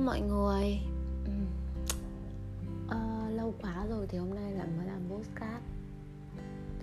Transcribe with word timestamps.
mọi 0.00 0.20
người. 0.20 0.80
À, 2.88 3.28
Lâu 3.36 3.54
quá 3.62 3.86
rồi 3.90 4.06
thì 4.06 4.18
hôm 4.18 4.34
nay 4.34 4.52
lại 4.52 4.66
mới 4.76 4.86
làm 4.86 5.00
postcard 5.10 5.64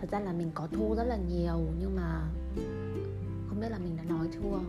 Thật 0.01 0.08
ra 0.12 0.20
là 0.20 0.33
mình 0.33 0.51
có 0.54 0.67
thu 0.71 0.96
rất 0.96 1.04
là 1.04 1.17
nhiều 1.17 1.60
Nhưng 1.79 1.96
mà 1.96 2.22
Không 3.49 3.60
biết 3.62 3.69
là 3.69 3.78
mình 3.78 3.97
đã 3.97 4.03
nói 4.03 4.28
chưa? 4.33 4.60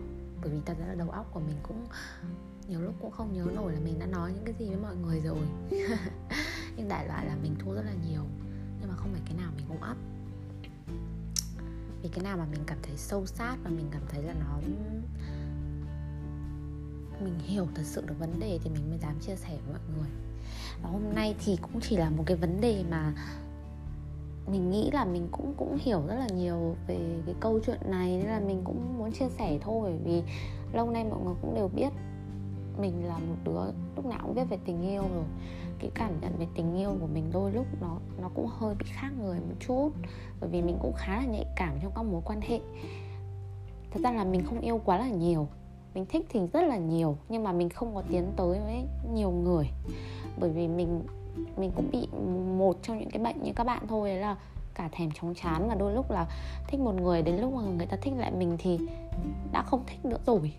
Bởi 0.41 0.51
vì 0.51 0.57
thật 0.65 0.73
ra 0.79 0.85
là 0.87 0.95
đầu 0.95 1.09
óc 1.09 1.29
của 1.33 1.39
mình 1.39 1.55
cũng 1.63 1.87
Nhiều 2.67 2.81
lúc 2.81 2.95
cũng 3.01 3.11
không 3.11 3.33
nhớ 3.33 3.45
nổi 3.55 3.73
là 3.73 3.79
mình 3.79 3.99
đã 3.99 4.05
nói 4.05 4.31
những 4.33 4.45
cái 4.45 4.55
gì 4.59 4.65
với 4.65 4.77
mọi 4.77 4.95
người 4.95 5.19
rồi. 5.19 5.39
Nhưng 6.77 6.87
đại 6.87 7.07
loại 7.07 7.25
là 7.25 7.35
mình 7.43 7.55
thu 7.59 7.73
rất 7.73 7.83
là 7.85 7.93
nhiều 8.07 8.21
Nhưng 8.79 8.89
mà 8.89 8.95
không 8.95 9.11
phải 9.11 9.21
cái 9.25 9.37
nào 9.37 9.51
mình 9.55 9.65
cũng 9.67 9.91
up. 9.91 9.97
Vì 12.01 12.09
cái 12.09 12.23
nào 12.23 12.37
mà 12.37 12.45
mình 12.51 12.61
cảm 12.65 12.77
thấy 12.83 12.97
sâu 12.97 13.25
sát 13.25 13.57
Và 13.63 13.69
mình 13.69 13.87
cảm 13.91 14.01
thấy 14.09 14.23
là 14.23 14.33
nó 14.33 14.59
mình 17.23 17.39
hiểu 17.39 17.67
thật 17.75 17.83
sự 17.85 18.03
được 18.05 18.15
vấn 18.19 18.39
đề 18.39 18.59
thì 18.63 18.69
mình 18.69 18.89
mới 18.89 18.99
dám 18.99 19.19
chia 19.19 19.35
sẻ 19.35 19.49
với 19.49 19.73
mọi 19.73 19.97
người. 19.97 20.09
Và 20.83 20.89
hôm 20.89 21.01
nay 21.15 21.35
thì 21.45 21.57
cũng 21.61 21.81
chỉ 21.81 21.97
là 21.97 22.09
một 22.09 22.23
cái 22.25 22.37
vấn 22.37 22.61
đề 22.61 22.83
mà 22.89 23.13
mình 24.51 24.69
nghĩ 24.69 24.89
là 24.93 25.05
mình 25.05 25.27
cũng 25.31 25.53
cũng 25.57 25.77
hiểu 25.81 26.01
rất 26.07 26.15
là 26.15 26.27
nhiều 26.27 26.75
về 26.87 26.99
cái 27.25 27.35
câu 27.39 27.59
chuyện 27.65 27.79
này, 27.85 28.17
nên 28.17 28.25
là 28.25 28.39
mình 28.39 28.61
cũng 28.63 28.97
muốn 28.97 29.11
chia 29.11 29.29
sẻ 29.29 29.57
thôi 29.61 29.99
vì 30.03 30.23
lâu 30.73 30.89
nay 30.89 31.03
mọi 31.03 31.19
người 31.23 31.35
cũng 31.41 31.55
đều 31.55 31.67
biết 31.67 31.89
mình 32.81 33.05
là 33.05 33.17
một 33.17 33.35
đứa 33.43 33.71
lúc 33.95 34.05
nào 34.05 34.19
cũng 34.23 34.35
biết 34.35 34.49
về 34.49 34.57
tình 34.65 34.89
yêu 34.89 35.01
rồi. 35.01 35.25
Cái 35.79 35.91
cảm 35.95 36.21
nhận 36.21 36.37
về 36.39 36.47
tình 36.55 36.77
yêu 36.77 36.97
của 37.01 37.07
mình 37.07 37.29
đôi 37.33 37.51
lúc 37.51 37.65
nó 37.81 37.97
nó 38.21 38.29
cũng 38.35 38.47
hơi 38.47 38.75
bị 38.75 38.85
khác 38.89 39.09
người 39.21 39.39
một 39.39 39.55
chút, 39.59 39.91
bởi 40.39 40.49
vì 40.49 40.61
mình 40.61 40.77
cũng 40.81 40.93
khá 40.97 41.17
là 41.17 41.25
nhạy 41.25 41.45
cảm 41.55 41.77
trong 41.81 41.91
các 41.95 42.03
mối 42.03 42.21
quan 42.25 42.41
hệ. 42.41 42.59
Thật 43.91 43.99
ra 44.03 44.11
là 44.11 44.23
mình 44.23 44.43
không 44.45 44.59
yêu 44.59 44.81
quá 44.85 44.97
là 44.97 45.09
nhiều 45.09 45.47
mình 45.93 46.05
thích 46.05 46.25
thì 46.29 46.39
rất 46.53 46.61
là 46.61 46.77
nhiều, 46.77 47.17
nhưng 47.29 47.43
mà 47.43 47.51
mình 47.51 47.69
không 47.69 47.95
có 47.95 48.03
tiến 48.09 48.31
tới 48.35 48.59
với 48.59 48.83
nhiều 49.13 49.31
người. 49.31 49.69
Bởi 50.39 50.49
vì 50.49 50.67
mình 50.67 51.03
mình 51.57 51.71
cũng 51.75 51.91
bị 51.91 52.07
một 52.57 52.77
trong 52.83 52.99
những 52.99 53.09
cái 53.09 53.23
bệnh 53.23 53.43
như 53.43 53.51
các 53.55 53.63
bạn 53.63 53.87
thôi, 53.87 54.09
đấy 54.09 54.19
là 54.19 54.35
cả 54.73 54.89
thèm 54.91 55.09
chóng 55.11 55.33
chán 55.35 55.69
và 55.69 55.75
đôi 55.75 55.93
lúc 55.93 56.11
là 56.11 56.27
thích 56.67 56.79
một 56.79 56.95
người, 57.01 57.21
đến 57.21 57.37
lúc 57.37 57.53
mà 57.53 57.61
người 57.61 57.85
ta 57.85 57.97
thích 58.01 58.13
lại 58.17 58.31
mình 58.31 58.57
thì 58.59 58.79
đã 59.51 59.63
không 59.63 59.83
thích 59.87 60.05
nữa 60.05 60.19
rồi 60.25 60.53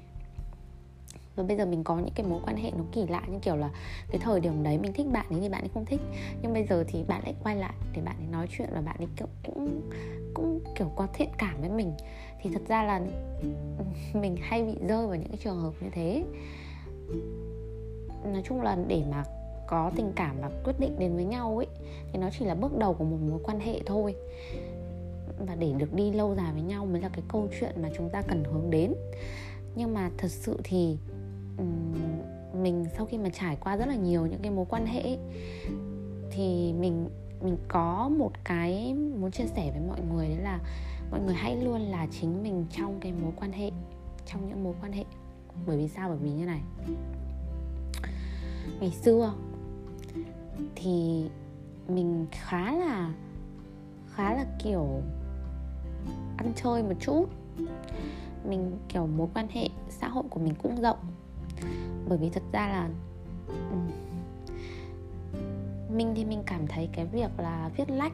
và 1.37 1.43
bây 1.43 1.57
giờ 1.57 1.67
mình 1.67 1.85
có 1.85 1.97
những 1.97 2.15
cái 2.15 2.27
mối 2.27 2.41
quan 2.45 2.57
hệ 2.57 2.71
nó 2.71 2.85
kỳ 2.93 3.07
lạ 3.07 3.23
như 3.29 3.39
kiểu 3.39 3.57
là 3.57 3.71
cái 4.11 4.21
thời 4.25 4.41
điểm 4.41 4.63
đấy 4.63 4.79
mình 4.79 4.93
thích 4.93 5.07
bạn 5.13 5.27
ấy 5.31 5.41
thì 5.41 5.49
bạn 5.49 5.63
ấy 5.63 5.71
không 5.75 5.85
thích. 5.85 6.01
Nhưng 6.43 6.53
bây 6.53 6.67
giờ 6.67 6.85
thì 6.89 7.03
bạn 7.03 7.23
lại 7.25 7.35
quay 7.43 7.57
lại 7.57 7.75
để 7.95 8.03
bạn 8.03 8.17
ấy 8.19 8.27
nói 8.33 8.47
chuyện 8.51 8.69
và 8.73 8.81
bạn 8.81 8.97
ấy 8.99 9.09
cũng 9.19 9.29
cũng 9.45 9.91
cũng 10.35 10.61
kiểu 10.75 10.93
có 10.97 11.07
thiện 11.15 11.29
cảm 11.39 11.61
với 11.61 11.71
mình. 11.71 11.93
Thì 12.43 12.51
thật 12.53 12.63
ra 12.69 12.83
là 12.83 13.01
mình 14.15 14.37
hay 14.41 14.63
bị 14.63 14.75
rơi 14.89 15.07
vào 15.07 15.17
những 15.17 15.29
cái 15.29 15.39
trường 15.45 15.61
hợp 15.61 15.73
như 15.81 15.89
thế. 15.93 16.25
Nói 18.25 18.43
chung 18.45 18.63
là 18.63 18.77
để 18.89 19.03
mà 19.11 19.25
có 19.67 19.93
tình 19.97 20.13
cảm 20.17 20.37
và 20.41 20.51
quyết 20.65 20.81
định 20.81 20.99
đến 20.99 21.15
với 21.15 21.25
nhau 21.25 21.57
ấy, 21.57 21.67
thì 22.13 22.19
nó 22.19 22.29
chỉ 22.39 22.45
là 22.45 22.55
bước 22.55 22.79
đầu 22.79 22.95
của 22.95 23.05
một 23.05 23.19
mối 23.31 23.41
quan 23.43 23.61
hệ 23.61 23.81
thôi. 23.87 24.15
Và 25.47 25.55
để 25.55 25.73
được 25.79 25.95
đi 25.95 26.13
lâu 26.13 26.35
dài 26.35 26.53
với 26.53 26.63
nhau 26.63 26.87
mới 26.87 27.01
là 27.01 27.09
cái 27.09 27.23
câu 27.29 27.49
chuyện 27.61 27.83
mà 27.83 27.89
chúng 27.97 28.11
ta 28.11 28.23
cần 28.23 28.45
hướng 28.45 28.71
đến. 28.71 28.95
Nhưng 29.75 29.95
mà 29.95 30.11
thật 30.19 30.31
sự 30.31 30.61
thì 30.65 30.97
mình 32.63 32.85
sau 32.97 33.07
khi 33.07 33.19
mà 33.19 33.29
trải 33.29 33.57
qua 33.57 33.77
rất 33.77 33.87
là 33.87 33.95
nhiều 33.95 34.27
những 34.27 34.41
cái 34.43 34.51
mối 34.51 34.67
quan 34.69 34.87
hệ 34.87 35.19
thì 36.31 36.73
mình 36.73 37.09
mình 37.43 37.57
có 37.69 38.09
một 38.19 38.33
cái 38.45 38.95
muốn 38.95 39.31
chia 39.31 39.47
sẻ 39.47 39.71
với 39.71 39.81
mọi 39.89 40.01
người, 40.01 40.29
đấy 40.29 40.39
là 40.39 40.61
mọi 41.11 41.21
người 41.21 41.35
hãy 41.35 41.57
luôn 41.57 41.81
là 41.81 42.07
chính 42.21 42.43
mình 42.43 42.67
trong 42.71 43.01
cái 43.01 43.13
mối 43.13 43.33
quan 43.37 43.53
hệ, 43.53 43.71
trong 44.27 44.49
những 44.49 44.65
mối 44.65 44.75
quan 44.81 44.93
hệ. 44.93 45.05
Bởi 45.67 45.77
vì 45.77 45.89
sao? 45.89 46.09
Bởi 46.09 46.19
vì 46.19 46.31
như 46.31 46.47
này. 46.47 46.61
Ngày 48.81 48.91
xưa 48.91 49.35
thì 50.75 51.25
mình 51.89 52.27
khá 52.31 52.73
là 52.73 53.15
khá 54.15 54.35
là 54.35 54.45
kiểu 54.63 54.87
ăn 56.37 56.53
chơi 56.57 56.83
một 56.83 56.95
chút. 57.01 57.25
Mình 58.49 58.79
kiểu 58.89 59.07
mối 59.07 59.29
quan 59.35 59.49
hệ 59.49 59.69
xã 59.89 60.09
hội 60.09 60.25
của 60.31 60.41
mình 60.41 60.55
cũng 60.63 60.81
rộng 60.81 60.99
bởi 62.09 62.19
vì 62.19 62.31
thật 62.31 62.43
ra 62.53 62.69
là 62.69 62.89
mình 65.95 66.13
thì 66.17 66.25
mình 66.25 66.43
cảm 66.47 66.67
thấy 66.67 66.89
cái 66.93 67.07
việc 67.07 67.31
là 67.39 67.71
viết 67.77 67.91
lách 67.91 68.13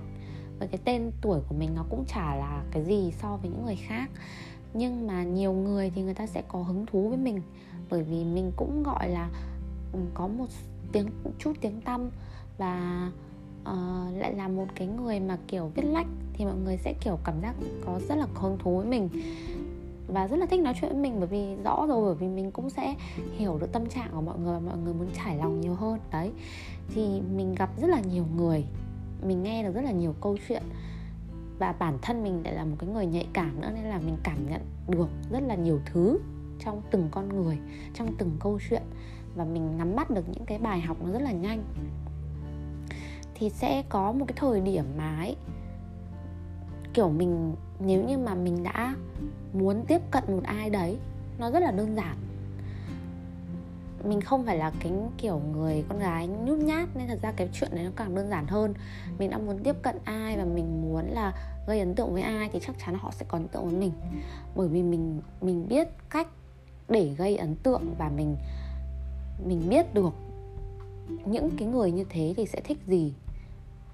và 0.59 0.67
cái 0.67 0.81
tên 0.85 1.11
tuổi 1.21 1.41
của 1.49 1.55
mình 1.55 1.71
nó 1.75 1.85
cũng 1.91 2.05
chả 2.09 2.37
là 2.37 2.65
cái 2.71 2.85
gì 2.85 3.13
so 3.23 3.37
với 3.37 3.51
những 3.51 3.65
người 3.65 3.77
khác. 3.77 4.11
Nhưng 4.75 5.07
mà 5.07 5.23
nhiều 5.23 5.53
người 5.53 5.91
thì 5.95 6.03
người 6.03 6.15
ta 6.15 6.27
sẽ 6.27 6.43
có 6.49 6.63
hứng 6.63 6.87
thú 6.87 7.09
với 7.09 7.19
mình 7.19 7.41
bởi 7.91 8.03
vì 8.03 8.25
mình 8.25 8.53
cũng 8.57 8.83
gọi 8.83 9.09
là 9.09 9.31
có 10.15 10.27
một 10.27 10.47
tiếng 10.93 11.07
chút 11.39 11.53
tiếng 11.61 11.81
tăm 11.81 12.11
và 12.59 13.11
uh, 13.63 14.17
lại 14.17 14.35
là 14.35 14.49
một 14.49 14.67
cái 14.75 14.89
người 14.89 15.21
mà 15.21 15.39
kiểu 15.49 15.71
viết 15.75 15.83
lách 15.83 16.07
thì 16.33 16.45
mọi 16.45 16.57
người 16.65 16.77
sẽ 16.77 16.95
kiểu 17.01 17.19
cảm 17.25 17.41
giác 17.43 17.55
có 17.87 18.01
rất 18.09 18.15
là 18.15 18.27
hứng 18.35 18.59
thú 18.59 18.77
với 18.77 18.87
mình 18.87 19.09
và 20.09 20.27
rất 20.27 20.37
là 20.37 20.47
thích 20.47 20.61
nói 20.61 20.75
chuyện 20.81 20.93
với 20.93 21.01
mình 21.01 21.17
bởi 21.19 21.29
vì 21.29 21.57
rõ 21.65 21.87
rồi, 21.87 22.05
bởi 22.05 22.15
vì 22.15 22.29
mình 22.29 22.51
cũng 22.51 22.71
sẽ 22.71 22.95
hiểu 23.37 23.59
được 23.59 23.73
tâm 23.73 23.87
trạng 23.87 24.11
của 24.13 24.21
mọi 24.21 24.39
người 24.39 24.55
và 24.55 24.61
mọi 24.61 24.77
người 24.79 24.95
muốn 24.95 25.09
trải 25.15 25.37
lòng 25.37 25.61
nhiều 25.61 25.75
hơn. 25.75 25.99
Đấy, 26.13 26.33
thì 26.95 27.21
mình 27.37 27.55
gặp 27.55 27.71
rất 27.81 27.91
là 27.91 28.01
nhiều 28.01 28.25
người, 28.37 28.65
mình 29.23 29.43
nghe 29.43 29.63
được 29.63 29.75
rất 29.75 29.83
là 29.83 29.91
nhiều 29.93 30.15
câu 30.21 30.37
chuyện 30.49 30.63
và 31.59 31.73
bản 31.73 31.99
thân 32.03 32.25
mình 32.25 32.43
lại 32.45 32.55
là 32.55 32.65
một 32.65 32.77
cái 32.79 32.91
người 32.91 33.07
nhạy 33.07 33.27
cảm 33.33 33.61
nữa 33.61 33.71
nên 33.75 33.85
là 33.85 33.99
mình 33.99 34.17
cảm 34.23 34.51
nhận 34.51 34.61
được 34.89 35.09
rất 35.31 35.41
là 35.43 35.55
nhiều 35.55 35.81
thứ 35.93 36.19
trong 36.65 36.83
từng 36.91 37.09
con 37.11 37.29
người, 37.29 37.59
trong 37.95 38.15
từng 38.19 38.37
câu 38.41 38.59
chuyện 38.71 38.83
và 39.37 39.45
mình 39.45 39.79
nắm 39.79 39.97
bắt 39.97 40.11
được 40.11 40.29
những 40.29 40.45
cái 40.47 40.59
bài 40.59 40.81
học 40.81 40.97
nó 41.05 41.13
rất 41.13 41.23
là 41.23 41.33
nhanh. 41.33 41.65
Thì 43.35 43.51
sẽ 43.51 43.83
có 43.89 44.13
một 44.13 44.25
cái 44.29 44.37
thời 44.37 44.61
điểm 44.61 44.85
mà 44.97 45.17
ấy, 45.17 45.37
kiểu 46.95 47.11
mình 47.11 47.55
nếu 47.81 48.05
như 48.05 48.19
mà 48.19 48.35
mình 48.35 48.63
đã 48.63 48.95
muốn 49.53 49.85
tiếp 49.89 50.01
cận 50.11 50.25
một 50.27 50.43
ai 50.45 50.71
đấy, 50.71 50.97
nó 51.39 51.51
rất 51.51 51.61
là 51.61 51.71
đơn 51.71 51.97
giản. 51.97 52.17
Mình 54.05 54.21
không 54.21 54.47
phải 54.47 54.57
là 54.57 54.73
cái 54.81 54.93
kiểu 55.19 55.41
người 55.53 55.85
con 55.89 55.99
gái 55.99 56.27
nhút 56.27 56.59
nhát, 56.59 56.89
nên 56.97 57.09
thật 57.09 57.19
ra 57.23 57.33
cái 57.33 57.49
chuyện 57.53 57.71
đấy 57.75 57.85
nó 57.85 57.91
càng 57.97 58.15
đơn 58.15 58.29
giản 58.29 58.47
hơn. 58.47 58.75
Mình 59.19 59.31
đã 59.31 59.39
muốn 59.39 59.59
tiếp 59.59 59.77
cận 59.83 59.97
ai 60.05 60.37
và 60.37 60.45
mình 60.45 60.83
muốn 60.83 61.05
là 61.11 61.33
gây 61.67 61.81
ấn 61.81 61.95
tượng 61.95 62.13
với 62.13 62.23
ai 62.23 62.51
thì 62.53 62.61
chắc 62.67 62.77
chắn 62.87 62.95
họ 62.95 63.11
sẽ 63.11 63.27
có 63.29 63.39
ấn 63.39 63.49
tượng 63.49 63.65
với 63.65 63.75
mình. 63.75 63.93
Bởi 64.57 64.69
vì 64.69 64.83
mình 64.83 65.21
mình 65.41 65.69
biết 65.69 65.89
cách 66.11 66.29
để 66.89 67.15
gây 67.19 67.37
ấn 67.37 67.57
tượng 67.57 67.95
và 67.99 68.11
mình 68.17 68.37
mình 69.47 69.69
biết 69.69 69.95
được 69.95 70.15
những 71.25 71.51
cái 71.59 71.69
người 71.69 71.93
như 71.93 72.05
thế 72.11 72.35
thì 72.37 72.47
sẽ 72.47 72.61
thích 72.61 72.79
gì, 72.87 73.13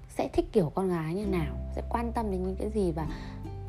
sẽ 0.09 0.29
thích 0.33 0.45
kiểu 0.51 0.71
con 0.75 0.89
gái 0.89 1.13
như 1.13 1.25
nào, 1.25 1.55
sẽ 1.75 1.81
quan 1.89 2.11
tâm 2.11 2.31
đến 2.31 2.43
những 2.43 2.55
cái 2.55 2.69
gì 2.69 2.91
và 2.91 3.07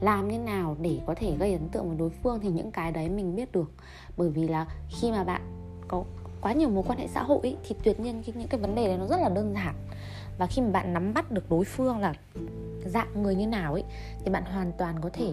làm 0.05 0.29
như 0.29 0.39
nào 0.39 0.77
để 0.81 0.99
có 1.07 1.15
thể 1.17 1.37
gây 1.39 1.53
ấn 1.53 1.69
tượng 1.69 1.89
với 1.89 1.97
đối 1.99 2.11
phương 2.11 2.41
thì 2.41 2.49
những 2.49 2.71
cái 2.71 2.93
đấy 2.93 3.09
mình 3.09 3.37
biết 3.37 3.53
được. 3.53 3.73
Bởi 4.17 4.31
vì 4.31 4.49
là 4.49 4.67
khi 4.89 5.11
mà 5.11 5.25
bạn 5.25 5.43
có 5.89 6.05
quá 6.41 6.53
nhiều 6.53 6.69
mối 6.69 6.85
quan 6.87 6.99
hệ 6.99 7.09
xã 7.09 7.23
hội 7.23 7.39
ý, 7.43 7.57
thì 7.69 7.75
tuyệt 7.83 8.01
nhiên 8.01 8.23
những 8.27 8.49
cái 8.49 8.61
vấn 8.61 8.75
đề 8.75 8.87
đấy 8.87 8.99
nó 8.99 9.07
rất 9.07 9.17
là 9.21 9.29
đơn 9.29 9.55
giản. 9.55 9.75
Và 10.39 10.47
khi 10.47 10.63
mà 10.63 10.69
bạn 10.69 10.93
nắm 10.93 11.15
bắt 11.15 11.31
được 11.31 11.51
đối 11.51 11.65
phương 11.65 11.99
là 11.99 12.15
dạng 12.87 13.23
người 13.23 13.35
như 13.35 13.47
nào 13.47 13.73
ấy 13.73 13.85
thì 14.25 14.31
bạn 14.31 14.45
hoàn 14.45 14.73
toàn 14.79 15.01
có 15.01 15.11
thể 15.13 15.33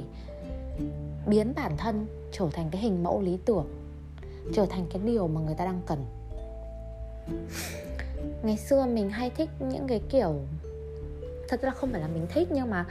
biến 1.27 1.53
bản 1.55 1.77
thân 1.77 2.07
trở 2.31 2.49
thành 2.53 2.69
cái 2.71 2.81
hình 2.81 3.03
mẫu 3.03 3.21
lý 3.21 3.37
tưởng 3.45 3.65
trở 4.53 4.65
thành 4.65 4.85
cái 4.93 5.01
điều 5.05 5.27
mà 5.27 5.41
người 5.41 5.55
ta 5.55 5.65
đang 5.65 5.81
cần. 5.85 6.05
Ngày 8.43 8.57
xưa 8.57 8.85
mình 8.85 9.09
hay 9.09 9.29
thích 9.29 9.49
những 9.59 9.87
cái 9.87 10.01
kiểu 10.09 10.35
thật 11.49 11.61
ra 11.61 11.69
không 11.69 11.91
phải 11.91 12.01
là 12.01 12.07
mình 12.07 12.27
thích 12.33 12.47
nhưng 12.51 12.69
mà 12.69 12.85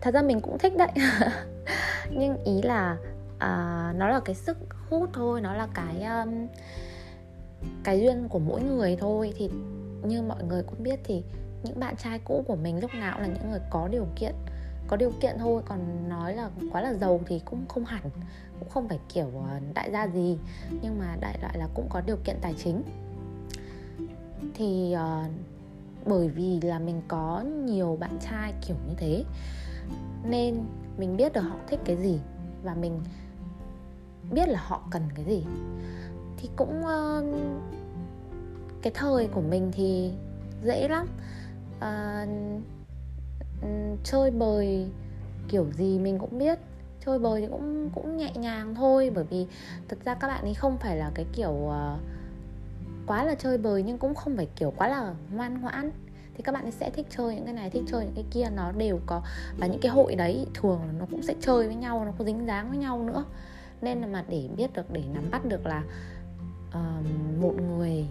thật 0.00 0.14
ra 0.14 0.22
mình 0.22 0.40
cũng 0.40 0.58
thích 0.58 0.72
đấy. 0.76 0.90
Nhưng 2.10 2.44
ý 2.44 2.62
là 2.62 2.96
à, 3.38 3.92
nó 3.96 4.08
là 4.08 4.20
cái 4.20 4.34
sức 4.34 4.58
hút 4.90 5.10
thôi 5.12 5.40
nó 5.40 5.54
là 5.54 5.68
cái 5.74 6.04
um, 6.04 6.46
cái 7.84 8.00
duyên 8.00 8.28
của 8.28 8.38
mỗi 8.38 8.62
người 8.62 8.96
thôi. 9.00 9.32
Thì 9.36 9.50
như 10.02 10.22
mọi 10.22 10.44
người 10.44 10.62
cũng 10.62 10.82
biết 10.82 11.00
thì 11.04 11.22
những 11.62 11.80
bạn 11.80 11.96
trai 11.96 12.18
cũ 12.24 12.44
của 12.46 12.56
mình 12.56 12.80
lúc 12.80 12.94
nào 12.94 13.12
cũng 13.14 13.22
là 13.22 13.28
những 13.28 13.50
người 13.50 13.60
có 13.70 13.88
điều 13.88 14.06
kiện 14.16 14.34
có 14.88 14.96
điều 14.96 15.12
kiện 15.20 15.36
thôi. 15.38 15.62
Còn 15.66 16.08
nói 16.08 16.34
là 16.34 16.50
quá 16.72 16.82
là 16.82 16.94
giàu 16.94 17.20
thì 17.26 17.40
cũng 17.44 17.66
không 17.68 17.84
hẳn 17.84 18.02
cũng 18.60 18.68
không 18.68 18.88
phải 18.88 18.98
kiểu 19.14 19.30
ờ, 19.50 19.60
đại 19.74 19.90
gia 19.92 20.06
gì. 20.06 20.38
Nhưng 20.82 20.98
mà 20.98 21.16
đại 21.20 21.38
loại 21.42 21.58
là 21.58 21.68
cũng 21.74 21.86
có 21.90 22.00
điều 22.06 22.16
kiện 22.24 22.36
tài 22.40 22.54
chính. 22.64 22.82
Thì 24.54 24.94
uh, 24.94 25.30
bởi 26.06 26.28
vì 26.28 26.60
là 26.60 26.78
mình 26.78 27.02
có 27.08 27.44
nhiều 27.64 27.96
bạn 28.00 28.18
trai 28.20 28.52
kiểu 28.66 28.76
như 28.88 28.94
thế 28.96 29.24
nên 30.24 30.64
mình 30.98 31.16
biết 31.16 31.32
được 31.32 31.40
họ 31.40 31.56
thích 31.66 31.80
cái 31.84 31.96
gì 31.96 32.20
và 32.62 32.74
mình 32.74 33.00
biết 34.30 34.48
là 34.48 34.60
họ 34.62 34.82
cần 34.90 35.02
cái 35.14 35.24
gì. 35.24 35.44
Thì 36.36 36.50
cũng 36.56 36.82
uh, 36.82 37.24
cái 38.82 38.92
thời 38.96 39.26
của 39.26 39.40
mình 39.40 39.70
thì 39.72 40.12
dễ 40.64 40.88
lắm. 40.88 41.06
Uh, 41.76 42.28
chơi 44.04 44.30
bời 44.30 44.86
kiểu 45.48 45.66
gì 45.72 45.98
mình 45.98 46.18
cũng 46.18 46.38
biết. 46.38 46.58
Chơi 47.06 47.18
bời 47.18 47.40
thì 47.40 47.46
cũng 47.46 47.90
cũng 47.94 48.16
nhẹ 48.16 48.32
nhàng 48.34 48.74
thôi 48.74 49.10
bởi 49.14 49.24
vì 49.24 49.46
thật 49.88 49.98
ra 50.04 50.14
các 50.14 50.28
bạn 50.28 50.42
ấy 50.42 50.54
không 50.54 50.78
phải 50.78 50.96
là 50.96 51.10
cái 51.14 51.26
kiểu 51.32 51.50
uh, 51.50 52.00
quá 53.06 53.24
là 53.24 53.34
chơi 53.34 53.58
bời 53.58 53.82
nhưng 53.82 53.98
cũng 53.98 54.14
không 54.14 54.36
phải 54.36 54.48
kiểu 54.56 54.72
quá 54.76 54.88
là 54.88 55.14
ngoan 55.32 55.60
ngoãn 55.60 55.90
thì 56.38 56.44
các 56.44 56.52
bạn 56.52 56.62
ấy 56.62 56.72
sẽ 56.72 56.90
thích 56.90 57.06
chơi 57.16 57.34
những 57.34 57.44
cái 57.44 57.54
này 57.54 57.70
thích 57.70 57.82
chơi 57.86 58.04
những 58.04 58.14
cái 58.14 58.24
kia. 58.30 58.48
Nó 58.54 58.72
đều 58.72 59.00
có 59.06 59.22
và 59.58 59.66
những 59.66 59.80
cái 59.80 59.92
hội 59.92 60.14
đấy 60.14 60.46
thường 60.54 60.80
nó 60.98 61.06
cũng 61.10 61.22
sẽ 61.22 61.34
chơi 61.40 61.66
với 61.66 61.76
nhau 61.76 62.04
nó 62.04 62.12
có 62.18 62.24
dính 62.24 62.46
dáng 62.46 62.68
với 62.68 62.78
nhau 62.78 63.02
nữa. 63.02 63.24
Nên 63.82 64.00
là 64.00 64.06
mà 64.06 64.24
để 64.28 64.48
biết 64.56 64.72
được 64.72 64.92
để 64.92 65.02
nắm 65.14 65.24
bắt 65.30 65.44
được 65.44 65.66
là 65.66 65.82
uh, 66.68 67.06
một 67.40 67.54
người 67.68 68.06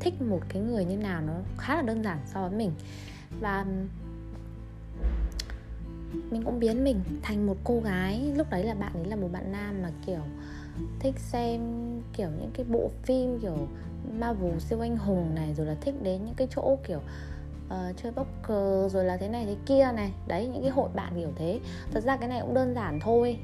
thích 0.00 0.14
một 0.22 0.40
cái 0.48 0.62
người 0.62 0.84
như 0.84 0.96
nào 0.96 1.20
nó 1.26 1.32
khá 1.58 1.76
là 1.76 1.82
đơn 1.82 2.02
giản 2.04 2.18
so 2.26 2.48
với 2.48 2.58
mình. 2.58 2.72
Và 3.40 3.66
mình 6.30 6.42
cũng 6.44 6.60
biến 6.60 6.84
mình 6.84 7.00
thành 7.22 7.46
một 7.46 7.56
cô 7.64 7.80
gái. 7.80 8.32
Lúc 8.36 8.50
đấy 8.50 8.64
là 8.64 8.74
bạn 8.74 8.92
ấy 8.94 9.04
là 9.04 9.16
một 9.16 9.28
bạn 9.32 9.52
nam 9.52 9.82
mà 9.82 9.90
kiểu 10.06 10.22
thích 11.00 11.18
xem 11.18 11.60
kiểu 12.12 12.28
những 12.40 12.50
cái 12.54 12.66
bộ 12.68 12.90
phim 13.02 13.40
kiểu 13.40 13.68
Marvel 14.18 14.58
siêu 14.58 14.80
anh 14.80 14.96
hùng 14.96 15.34
này 15.34 15.54
rồi 15.54 15.66
là 15.66 15.74
thích 15.80 15.94
đến 16.02 16.24
những 16.24 16.34
cái 16.34 16.48
chỗ 16.50 16.78
kiểu 16.86 17.00
uh, 17.66 17.96
chơi 17.96 18.12
cờ 18.42 18.88
rồi 18.88 19.04
là 19.04 19.16
thế 19.16 19.28
này 19.28 19.46
thế 19.46 19.56
kia 19.66 19.92
này. 19.94 20.12
Đấy 20.26 20.46
những 20.46 20.62
cái 20.62 20.70
hội 20.70 20.88
bạn 20.94 21.12
kiểu 21.16 21.32
thế. 21.36 21.60
Thật 21.92 22.00
ra 22.04 22.16
cái 22.16 22.28
này 22.28 22.40
cũng 22.40 22.54
đơn 22.54 22.74
giản 22.74 23.00
thôi. 23.00 23.38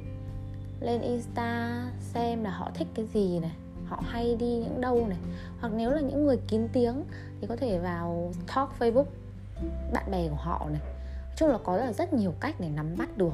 Lên 0.81 1.01
insta 1.01 1.85
xem 2.01 2.45
là 2.45 2.51
họ 2.51 2.71
thích 2.75 2.89
cái 2.95 3.07
gì 3.07 3.39
này 3.39 3.53
họ 3.87 4.03
hay 4.07 4.37
đi 4.37 4.57
những 4.57 4.81
đâu 4.81 5.07
này. 5.09 5.19
Hoặc 5.61 5.73
nếu 5.77 5.91
là 5.91 6.01
những 6.01 6.25
người 6.25 6.37
kín 6.49 6.69
tiếng 6.73 7.05
thì 7.41 7.47
có 7.47 7.57
thể 7.57 7.79
vào 7.79 8.33
talk 8.55 8.71
facebook 8.79 9.05
bạn 9.93 10.11
bè 10.11 10.29
của 10.29 10.37
họ 10.37 10.67
này. 10.71 10.81
Nói 10.83 11.35
chung 11.37 11.49
là 11.49 11.59
có 11.65 11.77
là 11.77 11.93
rất 11.93 12.13
nhiều 12.13 12.35
cách 12.41 12.55
để 12.61 12.69
nắm 12.69 12.97
bắt 12.99 13.19
được 13.19 13.33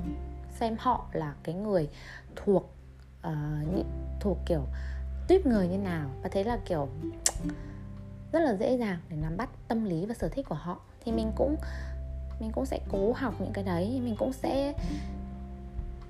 xem 0.59 0.77
họ 0.79 1.06
là 1.12 1.35
cái 1.43 1.55
người 1.55 1.89
thuộc 2.37 2.74
uh, 3.29 3.87
thuộc 4.21 4.38
kiểu 4.47 4.62
tuyếp 5.29 5.47
người 5.47 5.69
như 5.69 5.79
nào 5.79 6.11
và 6.23 6.29
thế 6.29 6.44
là 6.44 6.59
kiểu 6.65 6.88
rất 8.32 8.41
là 8.41 8.56
dễ 8.56 8.76
dàng 8.79 8.99
để 9.09 9.17
nắm 9.17 9.37
bắt 9.37 9.49
tâm 9.69 9.85
lý 9.85 10.06
và 10.06 10.15
sở 10.15 10.29
thích 10.29 10.47
của 10.49 10.55
họ. 10.55 10.81
Thì 11.05 11.12
mình 11.12 11.32
cũng 11.37 11.56
mình 12.41 12.53
cũng 12.53 12.67
sẽ 12.67 12.81
cố 12.93 13.12
học 13.12 13.35
những 13.41 13.53
cái 13.53 13.65
đấy 13.65 14.00
mình 14.05 14.17
cũng 14.19 14.32
sẽ 14.32 14.75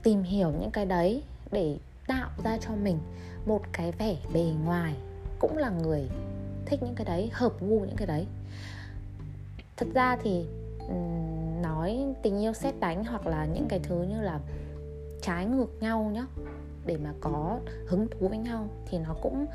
tìm 0.03 0.23
hiểu 0.23 0.51
những 0.61 0.71
cái 0.71 0.87
đấy 0.87 1.23
để 1.53 1.77
tạo 2.07 2.31
ra 2.45 2.59
cho 2.61 2.71
mình 2.83 2.99
một 3.47 3.63
cái 3.73 3.93
vẻ 3.93 4.17
bề 4.35 4.53
ngoài 4.65 4.95
cũng 5.39 5.57
là 5.57 5.71
người 5.71 6.09
thích 6.67 6.83
những 6.83 6.95
cái 6.95 7.05
đấy 7.05 7.31
hợp 7.33 7.53
gu 7.61 7.81
những 7.81 7.97
cái 7.97 8.07
đấy. 8.07 8.27
Thật 9.77 9.87
ra 9.95 10.17
thì 10.23 10.45
nói 11.63 12.15
tình 12.23 12.43
yêu 12.43 12.53
xét 12.53 12.75
đánh 12.81 13.05
hoặc 13.05 13.27
là 13.27 13.45
những 13.45 13.67
cái 13.69 13.79
thứ 13.79 14.03
như 14.03 14.21
là 14.21 14.41
trái 15.23 15.47
ngược 15.47 15.69
nhau 15.81 16.11
nhá 16.15 16.27
để 16.87 16.97
mà 16.97 17.13
có 17.21 17.59
hứng 17.87 18.07
thú 18.09 18.29
với 18.29 18.39
nhau 18.39 18.69
thì 18.87 18.99
nó 18.99 19.15
cũng 19.23 19.47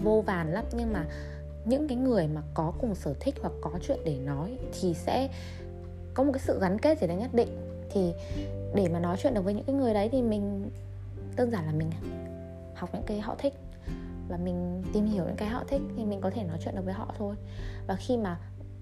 vô 0.00 0.22
vàn 0.26 0.52
lắm. 0.52 0.64
Nhưng 0.72 0.92
mà 0.92 1.04
những 1.64 1.88
cái 1.88 1.98
người 1.98 2.28
mà 2.28 2.42
có 2.54 2.72
cùng 2.80 2.94
sở 2.94 3.14
thích 3.20 3.34
hoặc 3.40 3.52
có 3.60 3.70
chuyện 3.82 3.98
để 4.04 4.18
nói 4.18 4.58
thì 4.80 4.94
sẽ 4.94 5.28
có 6.14 6.24
một 6.24 6.32
cái 6.32 6.42
sự 6.46 6.60
gắn 6.60 6.78
kết 6.78 7.00
gì 7.00 7.06
đấy 7.06 7.16
nhất 7.16 7.34
định. 7.34 7.48
Thì 7.90 8.12
để 8.74 8.88
mà 8.88 8.98
nói 8.98 9.16
chuyện 9.22 9.34
được 9.34 9.44
với 9.44 9.54
những 9.54 9.64
cái 9.64 9.74
người 9.74 9.94
đấy 9.94 10.08
thì 10.12 10.22
mình, 10.22 10.70
đơn 11.36 11.50
giản 11.50 11.66
là 11.66 11.72
mình 11.72 11.90
học 12.74 12.90
những 12.92 13.04
cái 13.06 13.20
họ 13.20 13.34
thích 13.38 13.54
và 14.28 14.36
mình 14.36 14.82
tìm 14.92 15.06
hiểu 15.06 15.24
những 15.24 15.36
cái 15.36 15.48
họ 15.48 15.64
thích 15.68 15.80
thì 15.96 16.04
mình 16.04 16.20
có 16.20 16.30
thể 16.30 16.42
nói 16.42 16.58
chuyện 16.64 16.74
được 16.74 16.84
với 16.84 16.94
họ 16.94 17.14
thôi. 17.18 17.34
Và 17.86 17.96
khi 17.96 18.16
mà 18.16 18.38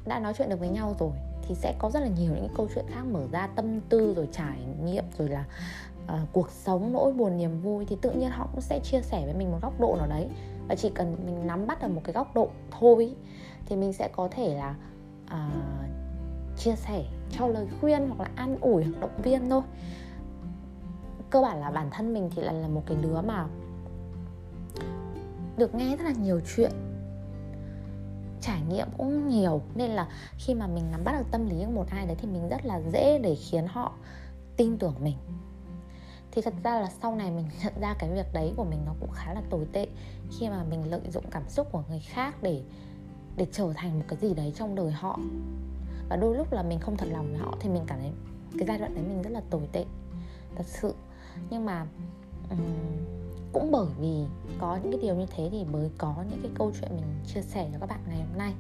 đã 0.07 0.19
nói 0.19 0.33
chuyện 0.39 0.49
được 0.49 0.61
với 0.61 0.69
nhau 0.69 0.95
rồi 0.99 1.11
thì 1.43 1.55
sẽ 1.55 1.75
có 1.79 1.91
rất 1.91 2.01
là 2.01 2.09
nhiều 2.09 2.33
những 2.35 2.47
cái 2.47 2.57
câu 2.57 2.69
chuyện 2.75 2.85
khác 2.89 3.03
mở 3.13 3.27
ra, 3.33 3.47
tâm 3.47 3.81
tư 3.81 4.15
rồi 4.17 4.29
trải 4.33 4.59
nghiệm 4.85 5.05
rồi 5.19 5.29
là 5.29 5.45
uh, 6.13 6.29
cuộc 6.33 6.51
sống 6.51 6.93
nỗi 6.93 7.13
buồn 7.13 7.37
niềm 7.37 7.61
vui 7.61 7.85
thì 7.85 7.97
tự 8.01 8.11
nhiên 8.11 8.31
họ 8.31 8.49
cũng 8.53 8.61
sẽ 8.61 8.81
chia 8.81 9.01
sẻ 9.01 9.25
với 9.25 9.35
mình 9.35 9.51
một 9.51 9.59
góc 9.63 9.81
độ 9.81 9.97
nào 9.97 10.07
đấy. 10.07 10.29
Và 10.69 10.75
chỉ 10.75 10.91
cần 10.91 11.17
mình 11.27 11.47
nắm 11.47 11.67
bắt 11.67 11.83
được 11.83 11.89
một 11.89 12.01
cái 12.05 12.13
góc 12.13 12.35
độ 12.35 12.49
thôi 12.71 13.15
thì 13.67 13.77
mình 13.77 13.93
sẽ 13.93 14.09
có 14.17 14.29
thể 14.31 14.55
là 14.55 14.75
uh, 15.25 15.87
chia 16.57 16.77
sẻ 16.77 17.05
cho 17.31 17.47
lời 17.47 17.67
khuyên 17.81 18.09
hoặc 18.09 18.21
là 18.21 18.31
an 18.35 18.59
ủi 18.61 18.85
hoặc 18.85 19.01
động 19.01 19.23
viên 19.23 19.51
thôi. 19.51 19.63
Cơ 21.31 21.43
bản 21.43 21.61
là 21.61 21.71
bản 21.71 21.91
thân 21.91 22.15
mình 22.15 22.31
thì 22.35 22.43
là 22.43 22.53
là 22.53 22.69
một 22.69 22.83
cái 22.87 22.97
đứa 23.03 23.21
mà 23.21 23.47
được 25.57 25.75
nghe 25.75 25.97
rất 25.97 26.05
là 26.05 26.13
nhiều 26.13 26.41
chuyện 26.57 26.71
trải 28.41 28.61
nghiệm 28.69 28.89
cũng 28.99 29.29
nhiều. 29.29 29.61
Nên 29.75 29.91
là 29.91 30.09
khi 30.39 30.55
mà 30.55 30.67
mình 30.67 30.85
nắm 30.91 31.05
bắt 31.05 31.19
được 31.19 31.27
tâm 31.31 31.47
lý 31.47 31.65
của 31.65 31.71
một 31.71 31.87
ai 31.91 32.07
đấy 32.07 32.17
thì 32.21 32.29
mình 32.29 32.49
rất 32.49 32.67
là 32.67 32.81
dễ 32.93 33.19
để 33.19 33.35
khiến 33.35 33.67
họ 33.67 33.93
tin 34.57 34.79
tưởng 34.79 34.95
mình 35.01 35.17
thì 36.37 36.43
thật 36.43 36.55
ra 36.65 36.81
là 36.81 36.91
sau 37.03 37.15
này 37.15 37.31
mình 37.31 37.45
nhận 37.65 37.73
ra 37.81 37.95
cái 37.99 38.11
việc 38.11 38.27
đấy 38.33 38.53
của 38.57 38.65
mình 38.65 38.81
nó 38.87 38.95
cũng 39.01 39.11
khá 39.11 39.35
là 39.35 39.43
tồi 39.51 39.67
tệ. 39.73 39.87
Khi 40.39 40.49
mà 40.49 40.65
mình 40.65 40.91
lợi 40.91 41.01
dụng 41.11 41.25
cảm 41.31 41.49
xúc 41.49 41.69
của 41.73 41.83
người 41.89 42.01
khác 42.01 42.43
để 42.43 42.63
để 43.37 43.47
trở 43.53 43.73
thành 43.77 43.99
một 43.99 44.05
cái 44.09 44.19
gì 44.19 44.35
đấy 44.35 44.53
trong 44.57 44.75
đời 44.75 44.91
họ. 44.91 45.21
Và 46.09 46.17
đôi 46.17 46.37
lúc 46.37 46.53
là 46.53 46.63
mình 46.63 46.81
không 46.81 46.97
thật 46.97 47.07
lòng 47.11 47.31
với 47.31 47.39
họ 47.39 47.57
thì 47.61 47.69
mình 47.69 47.83
cảm 47.87 47.99
thấy 47.99 48.11
cái 48.59 48.67
giai 48.69 48.79
đoạn 48.79 48.95
đấy 48.95 49.05
mình 49.09 49.23
rất 49.23 49.31
là 49.31 49.41
tồi 49.51 49.69
tệ. 49.73 49.85
Thật 50.57 50.67
sự. 50.67 50.95
Nhưng 51.51 51.65
mà 51.65 51.87
um, 52.51 52.59
cũng 53.53 53.71
bởi 53.73 53.87
vì 54.01 54.25
có 54.59 54.79
những 54.83 54.93
cái 54.93 55.01
điều 55.03 55.15
như 55.15 55.27
thế 55.37 55.49
thì 55.53 55.65
mới 55.65 55.91
có 55.99 56.15
những 56.31 56.41
cái 56.43 56.51
câu 56.55 56.73
chuyện 56.81 56.91
mình 56.97 57.07
chia 57.27 57.43
sẻ 57.43 57.69
cho 57.73 57.79
các 57.79 57.89
bạn 57.89 58.01
ngày 58.09 58.19
hôm 58.19 58.39
nay 58.39 58.53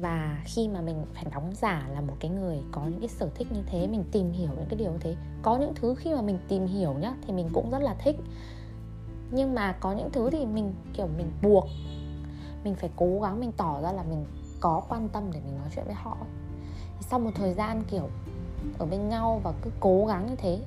và 0.00 0.42
khi 0.44 0.68
mà 0.68 0.80
mình 0.80 1.04
phải 1.14 1.24
đóng 1.34 1.52
giả 1.54 1.88
là 1.92 2.00
một 2.00 2.14
cái 2.20 2.30
người 2.30 2.58
có 2.72 2.82
những 2.84 3.00
cái 3.00 3.08
sở 3.08 3.30
thích 3.34 3.52
như 3.52 3.62
thế, 3.66 3.86
mình 3.86 4.04
tìm 4.12 4.32
hiểu 4.32 4.48
những 4.48 4.66
cái 4.68 4.78
điều 4.78 4.92
như 4.92 4.98
thế, 5.00 5.16
có 5.42 5.56
những 5.56 5.72
thứ 5.74 5.94
khi 5.94 6.14
mà 6.14 6.22
mình 6.22 6.38
tìm 6.48 6.66
hiểu 6.66 6.94
nhá, 6.94 7.14
thì 7.26 7.32
mình 7.32 7.48
cũng 7.52 7.70
rất 7.70 7.82
là 7.82 7.96
thích. 7.98 8.16
Nhưng 9.30 9.54
mà 9.54 9.72
có 9.72 9.92
những 9.92 10.10
thứ 10.12 10.30
thì 10.30 10.46
mình, 10.46 10.74
kiểu, 10.92 11.06
mình 11.16 11.30
buộc, 11.42 11.64
mình 12.64 12.74
phải 12.74 12.90
cố 12.96 13.20
gắng, 13.20 13.40
mình 13.40 13.52
tỏ 13.52 13.80
ra 13.82 13.92
là 13.92 14.02
mình 14.02 14.24
có 14.60 14.82
quan 14.88 15.08
tâm 15.08 15.30
để 15.32 15.40
mình 15.44 15.58
nói 15.58 15.68
chuyện 15.74 15.84
với 15.84 15.94
họ. 15.94 16.16
Sau 17.00 17.18
một 17.18 17.30
thời 17.34 17.54
gian, 17.54 17.82
kiểu, 17.90 18.08
ở 18.78 18.86
bên 18.86 19.08
nhau 19.08 19.40
và 19.44 19.52
cứ 19.62 19.70
cố 19.80 20.06
gắng 20.06 20.26
như 20.26 20.36
thế, 20.36 20.60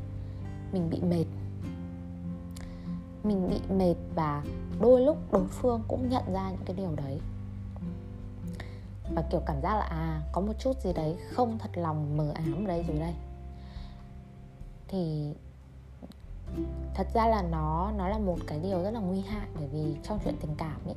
mình 0.74 0.90
bị 0.90 1.02
mệt. 1.02 1.26
Mình 3.24 3.50
bị 3.50 3.76
mệt 3.76 3.96
và 4.16 4.44
đôi 4.82 5.02
lúc 5.02 5.18
đối 5.32 5.48
phương 5.48 5.82
cũng 5.88 6.10
nhận 6.10 6.34
ra 6.34 6.50
những 6.50 6.66
cái 6.66 6.76
điều 6.76 6.96
đấy 6.96 7.20
và 9.16 9.22
kiểu 9.22 9.42
cảm 9.46 9.62
giác 9.62 9.76
là 9.76 9.82
à 9.82 10.22
có 10.32 10.42
một 10.42 10.54
chút 10.60 10.82
gì 10.82 10.94
đấy 10.94 11.18
không 11.32 11.58
thật 11.60 11.70
lòng 11.74 12.18
mờ 12.18 12.32
ám 12.36 12.68
đây 12.68 12.84
rồi 12.88 13.00
đây. 13.00 13.14
Thì 14.88 15.34
thật 16.94 17.08
ra 17.14 17.28
là 17.28 17.42
nó 17.42 17.92
nó 17.98 18.08
là 18.08 18.18
một 18.18 18.38
cái 18.48 18.60
điều 18.60 18.84
rất 18.84 18.92
là 18.92 19.00
nguy 19.00 19.22
hại 19.22 19.48
bởi 19.56 19.68
vì 19.68 19.96
trong 20.04 20.20
chuyện 20.24 20.36
tình 20.42 20.56
cảm 20.58 20.86
ấy 20.86 20.96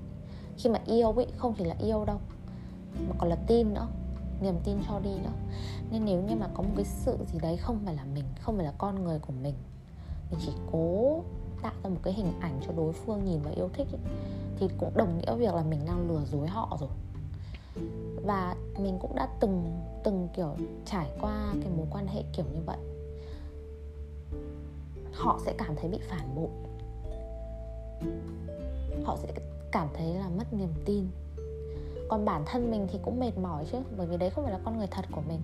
khi 0.57 0.71
mà 0.71 0.79
yêu 0.87 1.13
ấy 1.13 1.27
không 1.37 1.55
chỉ 1.59 1.65
là 1.65 1.75
yêu 1.79 2.05
đâu 2.05 2.19
mà 3.09 3.15
còn 3.19 3.29
là 3.29 3.37
tin 3.47 3.75
nữa 3.75 3.89
niềm 4.41 4.55
tin 4.65 4.77
cho 4.89 5.01
đi 5.01 5.11
nữa. 5.11 5.33
Nên 5.91 6.05
nếu 6.05 6.23
như 6.23 6.37
mà 6.37 6.49
có 6.55 6.63
một 6.63 6.73
cái 6.77 6.85
sự 6.85 7.19
gì 7.33 7.39
đấy 7.39 7.57
không 7.57 7.79
phải 7.85 7.95
là 7.95 8.05
mình 8.05 8.25
không 8.41 8.57
phải 8.57 8.65
là 8.65 8.73
con 8.79 9.05
người 9.05 9.19
của 9.19 9.33
mình 9.43 9.55
mình 10.31 10.41
chỉ 10.47 10.53
cố 10.73 11.21
tạo 11.63 11.73
ra 11.83 11.91
một 11.91 12.01
cái 12.03 12.13
hình 12.13 12.33
ảnh 12.41 12.61
cho 12.67 12.73
đối 12.77 12.93
phương 12.93 13.25
nhìn 13.25 13.41
và 13.43 13.51
yêu 13.51 13.69
thích 13.73 13.87
ấy, 13.93 14.01
thì 14.59 14.69
cũng 14.79 14.97
đồng 14.97 15.19
nghĩa 15.19 15.35
việc 15.35 15.55
là 15.55 15.63
mình 15.63 15.81
đang 15.87 16.09
lừa 16.09 16.25
dối 16.25 16.49
họ 16.49 16.77
rồi 16.81 16.91
và 18.25 18.57
mình 18.79 18.99
cũng 19.01 19.15
đã 19.15 19.29
từng 19.41 19.81
từng 20.05 20.29
kiểu 20.37 20.55
trải 20.85 21.11
qua 21.21 21.55
cái 21.63 21.73
mối 21.77 21.87
quan 21.91 22.07
hệ 22.07 22.23
kiểu 22.33 22.45
như 22.55 22.61
vậy. 22.67 22.79
Họ 25.13 25.41
sẽ 25.45 25.55
cảm 25.59 25.77
thấy 25.77 25.91
bị 25.91 25.99
phản 26.09 26.35
bội. 26.35 26.51
Họ 29.05 29.17
sẽ 29.23 29.33
cảm 29.73 29.89
thấy 29.95 30.15
là 30.15 30.29
mất 30.29 30.53
niềm 30.53 30.73
tin. 30.85 31.07
Còn 32.09 32.25
bản 32.25 32.43
thân 32.47 32.71
mình 32.71 32.87
thì 32.93 32.99
cũng 33.03 33.21
mệt 33.21 33.39
mỏi 33.39 33.67
chứ, 33.73 33.79
bởi 33.97 34.07
vì 34.07 34.17
đấy 34.17 34.31
không 34.31 34.45
phải 34.45 34.53
là 34.53 34.61
con 34.65 34.79
người 34.79 34.89
thật 34.91 35.05
của 35.13 35.23
mình. 35.29 35.41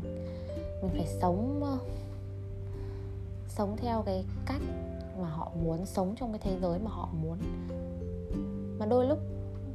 Mình 0.83 0.91
phải 0.91 1.07
sống 1.21 1.61
sống 3.49 3.77
theo 3.77 4.03
cái 4.07 4.25
cách 4.47 4.61
mà 5.21 5.29
họ 5.29 5.53
muốn, 5.63 5.87
sống 5.87 6.15
trong 6.21 6.33
cái 6.33 6.41
thế 6.45 6.59
giới 6.63 6.79
mà 6.79 6.91
họ 6.91 7.09
muốn. 7.23 7.39
Mà 8.79 8.87
đôi 8.87 9.07
lúc 9.07 9.19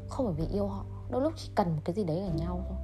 không 0.07 0.25
phải 0.25 0.35
vì 0.45 0.53
yêu 0.53 0.67
họ 0.67 0.85
đôi 1.09 1.21
lúc 1.21 1.33
chỉ 1.35 1.49
cần 1.55 1.67
một 1.75 1.81
cái 1.85 1.95
gì 1.95 2.03
đấy 2.03 2.19
ở 2.19 2.29
nhau 2.29 2.61
thôi. 2.69 2.77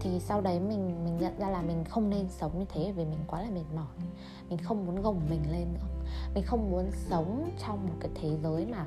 Thì 0.00 0.20
sau 0.20 0.40
đấy 0.40 0.60
mình 0.60 1.04
mình 1.04 1.18
nhận 1.18 1.38
ra 1.38 1.48
là 1.48 1.62
mình 1.62 1.84
không 1.84 2.10
nên 2.10 2.28
sống 2.28 2.58
như 2.58 2.64
thế 2.68 2.92
vì 2.96 3.04
mình 3.04 3.18
quá 3.26 3.42
là 3.42 3.50
mệt 3.50 3.64
mỏi. 3.76 3.86
Mình 4.48 4.58
không 4.58 4.86
muốn 4.86 5.02
gồng 5.02 5.20
mình 5.30 5.52
lên 5.52 5.68
nữa. 5.74 5.86
Mình 6.34 6.44
không 6.46 6.70
muốn 6.70 6.90
sống 7.08 7.50
trong 7.66 7.86
một 7.86 7.94
cái 8.00 8.10
thế 8.14 8.36
giới 8.42 8.66
mà 8.66 8.86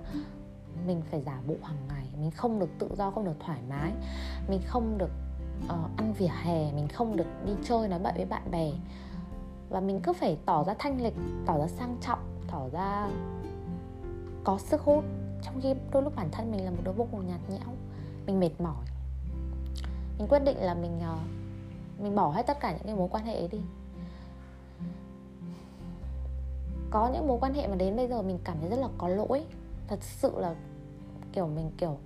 mình 0.88 1.02
phải 1.12 1.22
giả 1.22 1.42
bộ 1.48 1.56
hàng 1.64 1.88
ngày. 1.88 2.06
Mình 2.20 2.32
không 2.32 2.60
được 2.60 2.70
tự 2.80 2.90
do 2.98 3.12
không 3.12 3.26
được 3.26 3.36
thoải 3.40 3.60
mái. 3.70 3.92
Mình 4.48 4.62
không 4.66 4.98
được 4.98 5.12
uh, 5.66 5.98
ăn 5.98 6.14
vỉa 6.14 6.32
hè. 6.44 6.72
Mình 6.72 6.88
không 6.88 7.16
được 7.16 7.28
đi 7.46 7.52
chơi 7.64 7.88
nói 7.88 8.00
bậy 8.00 8.14
với 8.16 8.26
bạn 8.26 8.52
bè. 8.52 8.72
Và 9.70 9.80
mình 9.80 10.00
cứ 10.04 10.14
phải 10.14 10.38
tỏ 10.46 10.64
ra 10.64 10.76
thanh 10.80 11.02
lịch 11.02 11.16
tỏ 11.46 11.58
ra 11.60 11.68
sang 11.68 11.98
trọng 12.02 12.42
tỏ 12.52 12.70
ra 12.72 13.10
có 14.44 14.58
sức 14.58 14.82
hút 14.82 15.04
trong 15.44 15.62
khi 15.62 15.74
đôi 15.92 16.04
lúc 16.04 16.16
bản 16.16 16.30
thân 16.32 16.52
mình 16.52 16.66
là 16.66 16.72
một 16.72 16.82
đứa 16.84 16.92
vô 16.92 17.08
cùng 17.12 17.28
nhạt 17.28 17.40
nhẽo, 17.50 17.74
mình 18.26 18.40
mệt 18.40 18.62
mỏi. 18.62 18.86
Mình 20.18 20.28
quyết 20.28 20.40
định 20.40 20.58
là 20.58 20.74
mình 20.74 21.00
ờ, 21.00 21.18
mình 22.00 22.16
bỏ 22.16 22.32
hết 22.32 22.44
tất 22.48 22.60
cả 22.60 22.72
những 22.72 22.84
cái 22.86 22.96
mối 22.96 23.08
quan 23.12 23.26
hệ 23.26 23.36
ấy 23.36 23.48
đi. 23.48 23.60
Có 26.90 27.10
những 27.14 27.28
mối 27.28 27.38
quan 27.42 27.54
hệ 27.54 27.68
mà 27.68 27.76
đến 27.76 27.96
bây 27.96 28.08
giờ 28.08 28.22
mình 28.22 28.40
cảm 28.44 28.58
thấy 28.60 28.70
rất 28.70 28.80
là 28.80 28.88
có 28.98 29.08
lỗi. 29.08 29.46
Thật 29.88 30.00
sự 30.02 30.32
là, 30.40 30.56
kiểu, 31.34 31.48
mình 31.48 31.72
kiểu, 31.78 31.98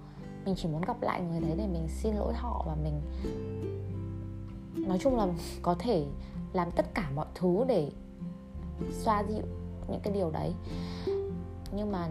mình 0.45 0.55
chỉ 0.57 0.67
muốn 0.67 0.81
gặp 0.81 1.01
lại 1.01 1.21
người 1.21 1.39
đấy 1.39 1.53
để 1.57 1.67
mình 1.67 1.87
xin 1.87 2.15
lỗi 2.15 2.33
họ 2.33 2.63
và 2.67 2.75
mình, 2.75 3.01
nói 4.87 4.97
chung 5.01 5.17
là 5.17 5.27
có 5.61 5.75
thể 5.79 6.05
làm 6.53 6.71
tất 6.71 6.93
cả 6.93 7.09
mọi 7.15 7.25
thứ 7.35 7.65
để 7.67 7.91
xoa 8.91 9.23
dịu 9.29 9.43
những 9.87 9.99
cái 10.03 10.13
điều 10.13 10.31
đấy. 10.31 10.53
Nhưng 11.75 11.91
mà 11.91 12.09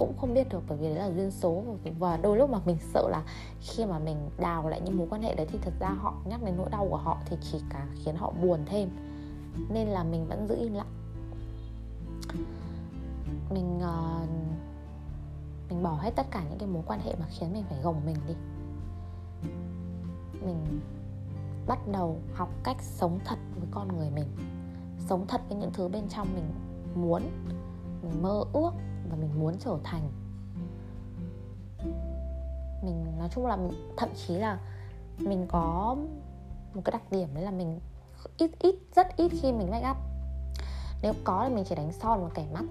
cũng 0.00 0.18
không 0.18 0.34
biết 0.34 0.48
được 0.48 0.62
bởi 0.68 0.78
vì 0.78 0.86
đấy 0.86 0.94
là 0.94 1.10
duyên 1.16 1.30
số 1.30 1.64
và 1.98 2.16
đôi 2.16 2.38
lúc 2.38 2.50
mà 2.50 2.58
mình 2.64 2.76
sợ 2.94 3.08
là 3.10 3.22
khi 3.60 3.84
mà 3.86 3.98
mình 3.98 4.16
đào 4.38 4.68
lại 4.68 4.80
những 4.80 4.98
mối 4.98 5.06
quan 5.10 5.22
hệ 5.22 5.34
đấy 5.34 5.46
thì 5.52 5.58
thật 5.62 5.72
ra 5.80 5.88
họ 5.88 6.14
nhắc 6.24 6.42
đến 6.44 6.54
nỗi 6.56 6.70
đau 6.70 6.86
của 6.90 6.96
họ 6.96 7.18
thì 7.26 7.36
chỉ 7.40 7.58
cả 7.70 7.86
khiến 8.04 8.16
họ 8.16 8.32
buồn 8.42 8.60
thêm. 8.66 8.88
Nên 9.68 9.88
là 9.88 10.04
mình 10.04 10.26
vẫn 10.26 10.46
giữ 10.48 10.56
im 10.60 10.74
lặng. 10.74 10.92
Mình 13.50 13.78
uh, 13.78 14.28
mình 15.70 15.82
bỏ 15.82 15.98
hết 16.00 16.10
tất 16.16 16.26
cả 16.30 16.44
những 16.50 16.58
cái 16.58 16.68
mối 16.68 16.82
quan 16.86 17.00
hệ 17.00 17.14
mà 17.20 17.26
khiến 17.30 17.52
mình 17.52 17.64
phải 17.68 17.78
gồng 17.82 18.00
mình 18.06 18.16
đi. 18.28 18.34
Mình 20.40 20.80
bắt 21.66 21.78
đầu 21.92 22.18
học 22.34 22.48
cách 22.64 22.82
sống 22.82 23.18
thật 23.24 23.38
với 23.56 23.68
con 23.70 23.98
người 23.98 24.10
mình. 24.10 24.28
Sống 24.98 25.26
thật 25.26 25.40
với 25.48 25.58
những 25.58 25.70
thứ 25.72 25.88
bên 25.88 26.08
trong 26.08 26.28
mình 26.34 26.50
muốn 26.94 27.22
mình 28.02 28.22
mơ 28.22 28.44
ước 28.52 28.70
và 29.10 29.16
mình 29.16 29.40
muốn 29.40 29.54
trở 29.60 29.78
thành. 29.84 30.10
Mình, 32.82 33.18
nói 33.18 33.28
chung 33.34 33.46
là 33.46 33.58
thậm 33.96 34.08
chí 34.14 34.34
là 34.34 34.58
mình 35.18 35.46
có 35.48 35.96
một 36.74 36.82
cái 36.84 36.92
đặc 36.92 37.02
điểm 37.12 37.28
đấy 37.34 37.44
là 37.44 37.50
mình 37.50 37.80
ít 38.36 38.50
ít, 38.58 38.74
rất 38.96 39.16
ít 39.16 39.28
khi 39.28 39.52
mình 39.52 39.70
make 39.70 39.90
up. 39.90 39.96
Nếu 41.02 41.12
có 41.24 41.44
thì 41.48 41.54
mình 41.54 41.64
chỉ 41.68 41.74
đánh 41.74 41.92
son 41.92 42.24
và 42.24 42.30
kẻ 42.34 42.46
mắt. 42.52 42.64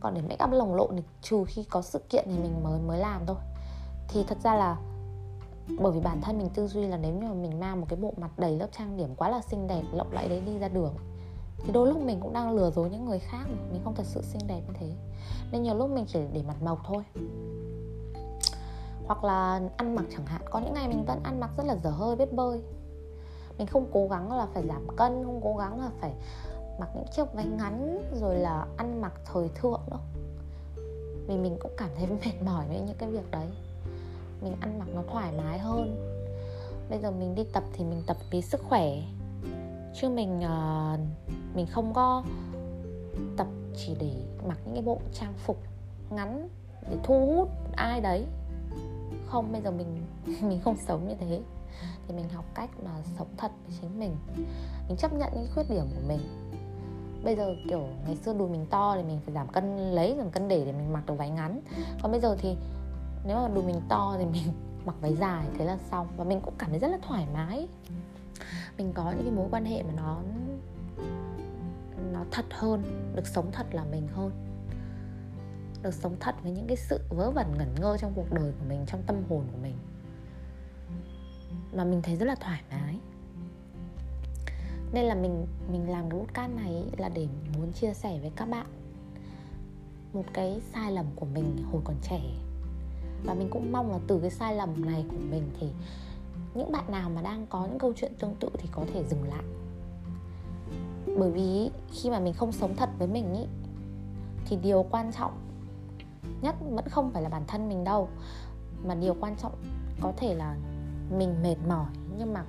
Còn 0.00 0.14
để 0.14 0.22
make 0.22 0.44
up 0.44 0.50
lồng 0.50 0.74
lộn 0.74 0.90
thì 0.96 1.02
trừ 1.22 1.44
khi 1.46 1.64
có 1.64 1.82
sự 1.82 1.98
kiện 2.08 2.24
thì 2.26 2.38
mình 2.38 2.62
mới 2.64 2.80
mới 2.80 2.98
làm 2.98 3.26
thôi. 3.26 3.36
Thì 4.08 4.24
thật 4.28 4.38
ra 4.42 4.54
là 4.54 4.76
bởi 5.78 5.92
vì 5.92 6.00
bản 6.00 6.20
thân 6.20 6.38
mình 6.38 6.48
tư 6.54 6.66
duy 6.66 6.86
là 6.86 6.96
nếu 6.96 7.14
như 7.14 7.26
mà 7.26 7.34
mình 7.34 7.60
mang 7.60 7.80
một 7.80 7.86
cái 7.88 7.98
bộ 7.98 8.12
mặt 8.16 8.38
đầy 8.38 8.56
lớp 8.56 8.68
trang 8.72 8.96
điểm 8.96 9.14
quá 9.16 9.28
là 9.28 9.40
xinh 9.40 9.66
đẹp, 9.66 9.82
lộng 9.92 10.12
lẫy 10.12 10.28
đấy 10.28 10.40
đi 10.46 10.58
ra 10.58 10.68
đường 10.68 10.94
thì 11.64 11.72
đôi 11.72 11.88
lúc 11.88 12.02
mình 12.02 12.20
cũng 12.20 12.32
đang 12.32 12.56
lừa 12.56 12.70
dối 12.70 12.90
những 12.90 13.04
người 13.04 13.18
khác 13.18 13.44
mình 13.72 13.80
không 13.84 13.94
thật 13.94 14.06
sự 14.06 14.22
xinh 14.22 14.46
đẹp 14.46 14.60
như 14.66 14.74
thế. 14.74 14.90
Nên 15.52 15.62
nhiều 15.62 15.74
lúc 15.74 15.90
mình 15.90 16.04
chỉ 16.08 16.20
để 16.32 16.42
mặt 16.42 16.62
mộc 16.62 16.78
thôi. 16.84 17.02
Hoặc 19.06 19.24
là 19.24 19.60
ăn 19.76 19.94
mặc 19.94 20.04
chẳng 20.10 20.26
hạn. 20.26 20.42
Có 20.50 20.58
những 20.58 20.74
ngày 20.74 20.88
mình 20.88 21.04
vẫn 21.04 21.20
ăn 21.22 21.40
mặc 21.40 21.50
rất 21.56 21.66
là 21.66 21.76
dở 21.84 21.90
hơi, 21.90 22.16
biết 22.16 22.32
bơi. 22.32 22.60
Mình 23.58 23.66
không 23.66 23.86
cố 23.92 24.08
gắng 24.08 24.32
là 24.32 24.46
phải 24.54 24.62
giảm 24.68 24.86
cân, 24.96 25.24
không 25.24 25.40
cố 25.44 25.56
gắng 25.56 25.80
là 25.80 25.90
phải 26.00 26.12
mặc 26.80 26.88
những 26.94 27.06
chiếc 27.16 27.34
váy 27.34 27.46
ngắn, 27.46 28.02
rồi 28.20 28.34
là 28.34 28.66
ăn 28.76 29.00
mặc 29.00 29.12
thời 29.32 29.48
thượng 29.48 29.80
đâu 29.90 30.00
vì 31.28 31.36
mình 31.36 31.56
cũng 31.60 31.72
cảm 31.76 31.90
thấy 31.96 32.06
mệt 32.24 32.42
mỏi 32.44 32.64
với 32.68 32.80
những 32.80 32.96
cái 32.98 33.10
việc 33.10 33.30
đấy. 33.30 33.46
Mình 34.40 34.56
ăn 34.60 34.78
mặc 34.78 34.88
nó 34.94 35.02
thoải 35.12 35.32
mái 35.32 35.58
hơn. 35.58 36.14
Bây 36.90 36.98
giờ 36.98 37.10
mình 37.10 37.34
đi 37.34 37.44
tập 37.52 37.64
thì 37.72 37.84
mình 37.84 38.02
tập 38.06 38.16
vì 38.30 38.42
sức 38.42 38.60
khỏe 38.68 39.02
chứ 39.94 40.08
mình 40.08 40.38
uh, 40.38 41.00
mình 41.54 41.66
không 41.66 41.94
có 41.94 42.24
tập 43.36 43.46
chỉ 43.76 43.96
để 44.00 44.12
mặc 44.48 44.58
những 44.64 44.74
cái 44.74 44.82
bộ 44.82 44.98
trang 45.12 45.32
phục 45.36 45.58
ngắn 46.10 46.48
để 46.90 46.96
thu 47.02 47.26
hút 47.26 47.48
ai 47.76 48.00
đấy. 48.00 48.26
Không 49.26 49.52
bây 49.52 49.60
giờ 49.60 49.70
mình 49.70 50.02
mình 50.42 50.60
không 50.64 50.76
sống 50.86 51.08
như 51.08 51.14
thế. 51.20 51.40
Thì 52.08 52.14
mình 52.14 52.28
học 52.28 52.44
cách 52.54 52.70
mà 52.84 52.90
sống 53.18 53.28
thật 53.36 53.50
với 53.66 53.76
chính 53.80 54.00
mình. 54.00 54.16
Mình 54.88 54.96
chấp 54.96 55.12
nhận 55.12 55.32
những 55.34 55.48
khuyết 55.54 55.70
điểm 55.70 55.84
của 55.94 56.08
mình. 56.08 56.20
Bây 57.24 57.36
giờ 57.36 57.54
kiểu 57.68 57.82
ngày 58.06 58.16
xưa 58.16 58.34
đùi 58.34 58.48
mình 58.48 58.66
to 58.70 58.94
thì 58.96 59.02
mình 59.02 59.20
phải 59.24 59.34
giảm 59.34 59.48
cân 59.48 59.76
lấy 59.76 60.14
giảm 60.18 60.30
cân 60.30 60.48
để 60.48 60.64
để 60.64 60.72
mình 60.72 60.92
mặc 60.92 61.06
được 61.06 61.14
váy 61.14 61.30
ngắn. 61.30 61.60
Còn 62.02 62.12
bây 62.12 62.20
giờ 62.20 62.36
thì 62.40 62.56
nếu 63.24 63.36
mà 63.36 63.48
đùi 63.48 63.64
mình 63.64 63.80
to 63.88 64.14
thì 64.18 64.24
mình 64.24 64.42
mặc 64.84 64.94
váy 65.00 65.14
dài 65.14 65.46
thế 65.58 65.64
là 65.64 65.78
xong. 65.90 66.06
Và 66.16 66.24
mình 66.24 66.40
cũng 66.40 66.54
cảm 66.58 66.70
thấy 66.70 66.78
rất 66.78 66.88
là 66.88 66.98
thoải 67.02 67.26
mái 67.34 67.68
mình 68.78 68.92
có 68.92 69.10
những 69.10 69.22
cái 69.22 69.32
mối 69.32 69.48
quan 69.50 69.64
hệ 69.64 69.82
mà 69.82 69.92
nó 69.96 70.22
nó 72.12 72.24
thật 72.30 72.44
hơn, 72.50 72.82
được 73.14 73.26
sống 73.26 73.52
thật 73.52 73.66
là 73.74 73.84
mình 73.84 74.08
hơn. 74.08 74.30
Được 75.82 75.94
sống 75.94 76.16
thật 76.20 76.34
với 76.42 76.52
những 76.52 76.66
cái 76.66 76.76
sự 76.76 77.00
vớ 77.08 77.30
vẩn, 77.30 77.54
ngẩn 77.58 77.74
ngơ 77.80 77.96
trong 77.96 78.12
cuộc 78.14 78.32
đời 78.32 78.52
của 78.58 78.64
mình, 78.68 78.84
trong 78.86 79.02
tâm 79.06 79.16
hồn 79.28 79.44
của 79.52 79.58
mình. 79.62 79.76
Mà 81.72 81.84
mình 81.84 82.02
thấy 82.02 82.16
rất 82.16 82.26
là 82.26 82.34
thoải 82.34 82.62
mái. 82.70 82.98
Nên 84.92 85.04
là 85.04 85.14
mình 85.14 85.46
mình 85.72 85.90
làm 85.90 86.10
cái 86.10 86.20
podcast 86.20 86.52
này 86.52 86.84
là 86.96 87.08
để 87.08 87.26
muốn 87.58 87.72
chia 87.72 87.94
sẻ 87.94 88.18
với 88.20 88.30
các 88.36 88.48
bạn 88.48 88.66
một 90.12 90.24
cái 90.32 90.60
sai 90.74 90.92
lầm 90.92 91.06
của 91.16 91.26
mình 91.26 91.64
hồi 91.72 91.82
còn 91.84 91.96
trẻ. 92.02 92.20
Và 93.24 93.34
mình 93.34 93.48
cũng 93.50 93.72
mong 93.72 93.90
là 93.90 93.98
từ 94.06 94.20
cái 94.20 94.30
sai 94.30 94.56
lầm 94.56 94.86
này 94.86 95.04
của 95.10 95.16
mình 95.30 95.50
thì 95.60 95.66
những 96.54 96.72
bạn 96.72 96.84
nào 96.92 97.10
mà 97.10 97.22
đang 97.22 97.46
có 97.46 97.66
những 97.66 97.78
câu 97.78 97.92
chuyện 97.96 98.12
tương 98.18 98.34
tự 98.34 98.48
thì 98.58 98.68
có 98.72 98.84
thể 98.94 99.04
dừng 99.04 99.22
lại. 99.28 99.44
Bởi 101.18 101.30
vì 101.30 101.70
khi 101.92 102.10
mà 102.10 102.20
mình 102.20 102.34
không 102.34 102.52
sống 102.52 102.76
thật 102.76 102.88
với 102.98 103.08
mình 103.08 103.34
ý, 103.34 103.44
thì 104.46 104.56
điều 104.56 104.86
quan 104.90 105.12
trọng 105.12 105.32
nhất 106.42 106.54
vẫn 106.70 106.88
không 106.88 107.10
phải 107.12 107.22
là 107.22 107.28
bản 107.28 107.42
thân 107.46 107.68
mình 107.68 107.84
đâu, 107.84 108.08
mà 108.86 108.94
điều 108.94 109.16
quan 109.20 109.36
trọng 109.36 109.52
có 110.00 110.12
thể 110.16 110.34
là 110.34 110.56
mình 111.18 111.42
mệt 111.42 111.56
mỏi, 111.68 111.90
nhưng 112.18 112.34
mà 112.34 112.44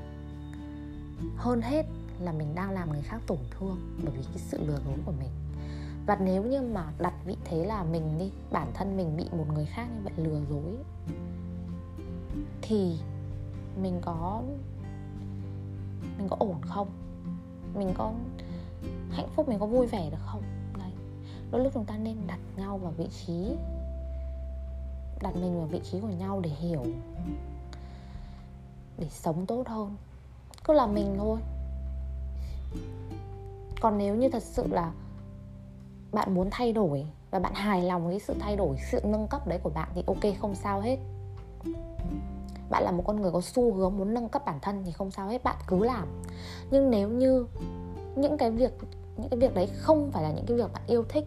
hơn 1.37 1.61
hết 1.61 1.85
là 2.19 2.31
mình 2.31 2.55
đang 2.55 2.71
làm 2.71 2.91
người 2.91 3.01
khác 3.01 3.21
tổn 3.27 3.37
thương 3.51 3.77
bởi 4.03 4.13
vì 4.17 4.23
cái 4.23 4.37
sự 4.37 4.57
lừa 4.67 4.79
dối 4.85 4.97
của 5.05 5.11
mình. 5.11 5.29
Và 6.05 6.17
nếu 6.21 6.43
như 6.43 6.61
mà 6.61 6.91
đặt 6.99 7.13
vị 7.25 7.35
thế 7.45 7.65
là 7.65 7.83
mình 7.83 8.17
đi, 8.19 8.31
bản 8.51 8.71
thân 8.73 8.97
mình 8.97 9.17
bị 9.17 9.25
một 9.31 9.45
người 9.53 9.65
khác 9.65 9.87
như 9.95 10.01
vậy 10.03 10.13
lừa 10.17 10.41
dối, 10.49 10.75
thì 12.61 12.97
mình 13.81 13.99
có 14.01 14.41
mình 16.17 16.27
có 16.29 16.35
ổn 16.39 16.61
không? 16.61 16.87
Mình 17.75 17.93
có 17.97 18.13
hạnh 19.11 19.27
phúc, 19.35 19.49
mình 19.49 19.59
có 19.59 19.65
vui 19.65 19.87
vẻ 19.87 20.09
được 20.11 20.21
không? 20.25 20.41
Đấy. 20.79 20.91
Đôi 21.51 21.63
lúc 21.63 21.73
chúng 21.73 21.85
ta 21.85 21.97
nên 21.97 22.17
đặt 22.27 22.39
nhau 22.57 22.77
vào 22.77 22.91
vị 22.97 23.07
trí, 23.25 23.55
đặt 25.21 25.35
mình 25.35 25.57
vào 25.57 25.67
vị 25.67 25.81
trí 25.91 25.99
của 25.99 26.07
nhau 26.07 26.39
để 26.39 26.49
hiểu, 26.49 26.83
để 28.97 29.07
sống 29.09 29.45
tốt 29.45 29.67
hơn. 29.67 29.95
Cứ 30.63 30.73
là 30.73 30.87
mình 30.87 31.15
thôi. 31.17 31.39
Còn 33.81 33.97
nếu 33.97 34.15
như 34.15 34.29
thật 34.29 34.43
sự 34.43 34.67
là 34.67 34.91
bạn 36.11 36.33
muốn 36.33 36.47
thay 36.51 36.73
đổi 36.73 37.05
và 37.31 37.39
bạn 37.39 37.53
hài 37.53 37.83
lòng 37.83 38.07
với 38.07 38.19
sự 38.19 38.35
thay 38.39 38.55
đổi, 38.55 38.77
sự 38.91 39.01
nâng 39.03 39.27
cấp 39.27 39.47
đấy 39.47 39.59
của 39.63 39.69
bạn 39.69 39.89
thì 39.95 40.03
ok, 40.07 40.39
không 40.39 40.55
sao 40.55 40.81
hết 40.81 40.97
bạn 42.69 42.83
là 42.83 42.91
một 42.91 43.03
con 43.07 43.21
người 43.21 43.31
có 43.31 43.41
xu 43.41 43.73
hướng 43.73 43.97
muốn 43.97 44.13
nâng 44.13 44.29
cấp 44.29 44.45
bản 44.45 44.59
thân 44.61 44.83
thì 44.85 44.91
không 44.91 45.11
sao 45.11 45.27
hết, 45.27 45.43
bạn 45.43 45.55
cứ 45.67 45.83
làm. 45.83 46.21
Nhưng 46.71 46.89
nếu 46.89 47.09
như 47.09 47.45
những 48.15 48.37
cái 48.37 48.51
việc, 48.51 48.71
những 49.17 49.29
cái 49.29 49.39
việc 49.39 49.55
đấy 49.55 49.67
không 49.73 50.11
phải 50.11 50.23
là 50.23 50.31
những 50.31 50.45
cái 50.45 50.57
việc 50.57 50.73
bạn 50.73 50.83
yêu 50.87 51.03
thích, 51.09 51.25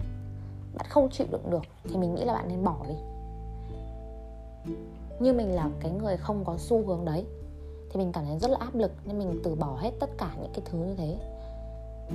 bạn 0.75 0.87
không 0.89 1.11
chịu 1.11 1.27
đựng 1.31 1.51
được, 1.51 1.63
thì 1.85 1.97
mình 1.97 2.15
nghĩ 2.15 2.25
là 2.25 2.33
bạn 2.33 2.49
nên 2.49 2.65
bỏ 2.65 2.77
đi. 2.89 2.95
Như 5.21 5.33
mình 5.33 5.55
là 5.55 5.71
cái 5.81 5.91
người 5.91 6.17
không 6.17 6.45
có 6.45 6.57
xu 6.59 6.87
hướng 6.87 7.05
đấy, 7.05 7.27
thì 7.91 7.99
mình 7.99 8.13
cảm 8.13 8.25
thấy 8.25 8.39
rất 8.39 8.51
là 8.51 8.57
áp 8.61 8.75
lực, 8.75 8.93
nên 9.05 9.19
mình 9.19 9.41
từ 9.45 9.55
bỏ 9.55 9.77
hết 9.81 9.91
tất 10.01 10.11
cả 10.19 10.31
những 10.43 10.53
cái 10.55 10.63
thứ 10.65 10.79
như 10.79 10.95
thế. 10.95 11.17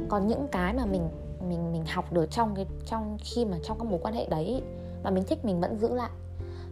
Còn 0.09 0.27
những 0.27 0.47
cái 0.51 0.73
mà 0.73 0.85
mình 0.85 1.09
mình 1.49 1.71
mình 1.71 1.85
học 1.85 2.13
được 2.13 2.25
trong 2.31 2.55
cái, 2.55 2.65
trong 2.85 3.17
khi 3.21 3.45
mà 3.45 3.57
trong 3.63 3.79
các 3.79 3.85
mối 3.85 3.99
quan 4.03 4.13
hệ 4.13 4.25
đấy, 4.25 4.61
mà 5.03 5.09
mình 5.09 5.23
thích 5.27 5.45
mình 5.45 5.59
vẫn 5.59 5.79
giữ 5.79 5.93
lại. 5.93 6.09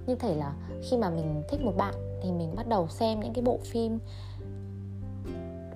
Như 0.07 0.15
thể 0.15 0.35
là 0.35 0.53
khi 0.83 0.97
mà 0.97 1.09
mình 1.09 1.43
thích 1.49 1.61
một 1.61 1.73
bạn 1.77 1.93
thì 2.25 2.31
mình 2.31 2.55
bắt 2.55 2.67
đầu 2.67 2.87
xem 2.87 3.19
những 3.19 3.33
cái 3.33 3.43
bộ 3.43 3.59
phim. 3.63 3.99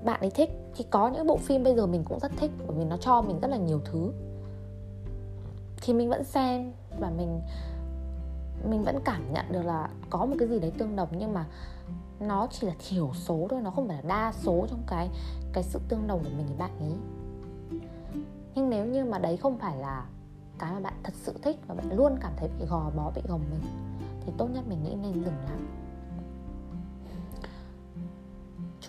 Bạn 0.04 0.20
ấy 0.20 0.30
thích, 0.30 0.50
thì 0.76 0.86
có 0.90 1.10
những 1.10 1.28
bộ 1.28 1.38
phim 1.38 1.64
bây 1.64 1.76
giờ 1.76 1.86
mình 1.86 2.04
cũng 2.04 2.20
rất 2.20 2.32
thích, 2.38 2.52
bởi 2.68 2.78
vì 2.78 2.86
nó 2.86 2.98
cho 2.98 3.22
mình 3.22 3.40
rất 3.40 3.48
là 3.48 3.58
nhiều 3.58 3.82
thứ. 3.86 4.14
Thì 5.82 5.94
mình 5.94 6.10
vẫn 6.10 6.24
xem 6.24 6.72
và 7.00 7.10
mình 7.10 7.42
mình 8.70 8.84
vẫn 8.84 9.00
cảm 9.06 9.34
nhận 9.34 9.46
được 9.52 9.62
là 9.62 9.90
có 10.10 10.26
một 10.26 10.36
cái 10.40 10.48
gì 10.48 10.60
đấy 10.60 10.72
tương 10.78 10.96
đồng, 10.96 11.10
nhưng 11.18 11.34
mà 11.34 11.46
nó 12.20 12.48
chỉ 12.52 12.68
là 12.68 12.74
thiểu 12.90 13.12
số 13.14 13.48
thôi, 13.50 13.62
nó 13.62 13.72
không 13.72 13.88
phải 13.88 13.98
là 13.98 14.10
đa 14.10 14.34
số 14.42 14.66
trong 14.70 14.84
cái 14.88 15.10
cái 15.54 15.64
sự 15.64 15.80
tương 15.90 16.08
đồng 16.08 16.24
của 16.24 16.30
mình 16.38 16.46
với 16.48 16.58
bạn 16.58 16.80
ấy. 16.80 16.94
Nhưng 18.56 18.70
nếu 18.70 18.86
như 18.86 19.06
mà 19.06 19.20
đấy 19.20 19.38
không 19.38 19.58
phải 19.58 19.78
là 19.78 20.06
cái 20.60 20.74
mà 20.74 20.80
bạn 20.80 20.94
thật 21.04 21.14
sự 21.16 21.34
thích 21.42 21.58
và 21.68 21.76
bạn 21.76 21.92
luôn 21.92 22.18
cảm 22.22 22.32
thấy 22.38 22.50
bị 22.60 22.66
gò 22.66 22.92
bó, 22.96 23.12
bị 23.16 23.22
gồng 23.28 23.42
mình, 23.52 23.62
thì 24.26 24.32
tốt 24.38 24.48
nhất 24.54 24.64
mình 24.68 24.84
nghĩ 24.84 24.96
nên 24.96 25.14
dừng 25.14 25.38
lại 25.46 25.60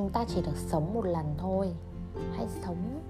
chúng 0.01 0.11
ta 0.11 0.25
chỉ 0.29 0.43
được 0.43 0.57
sống 0.57 0.95
một 0.95 1.05
lần 1.05 1.35
thôi. 1.39 1.73
Hãy 2.37 2.47
sống 2.63 3.01